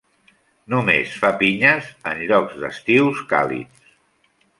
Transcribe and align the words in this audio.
Només 0.73 1.11
fa 1.25 1.29
pinyes 1.41 1.91
en 2.13 2.23
llocs 2.31 2.57
d'estius 2.63 3.21
càlids. 3.35 3.93